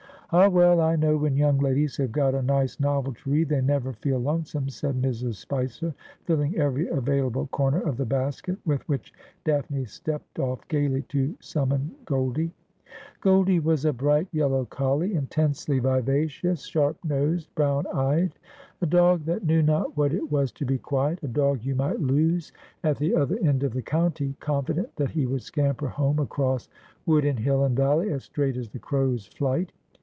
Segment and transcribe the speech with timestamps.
[0.33, 3.59] 'Ah, well; I know when young ladies have got a nice novel to read they
[3.59, 5.35] never feel lonesome,' said Mrs.
[5.35, 5.93] Spicer,
[6.23, 9.11] filling every available corner of the basket, with which
[9.43, 12.53] Daphne stepped off gaily to summon Goldie.
[13.19, 18.33] Goldie was a bright yellow collie, intensely vivacious, sharp nosed, brown eyed;
[18.79, 21.99] a dog that knew not what it was to be quiet; a dog you might
[21.99, 22.53] lose
[22.85, 26.69] at the other end of the county, confident that he would scamper home across
[27.05, 29.73] wood and hill and valley as straight as the crow's flight.